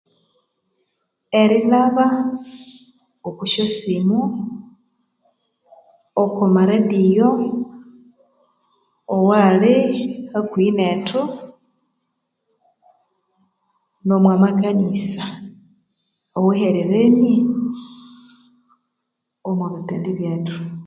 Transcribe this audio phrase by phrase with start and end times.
[1.39, 2.05] Erilhaba
[3.27, 4.19] okwa sya simu
[6.21, 7.29] okwa maredio
[9.15, 9.73] owali
[10.31, 11.21] hakuhi nethu
[14.05, 15.23] nomwa makanisa
[16.37, 17.39] awahererenie
[19.47, 20.61] omwa bipindi byethu